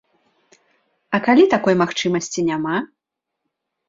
[1.17, 2.77] А калі такой магчымасці няма?